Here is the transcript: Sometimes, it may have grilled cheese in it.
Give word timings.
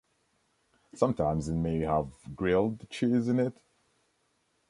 Sometimes, 0.95 1.47
it 1.47 1.53
may 1.57 1.81
have 1.81 2.07
grilled 2.35 2.89
cheese 2.89 3.27
in 3.27 3.39
it. 3.39 3.53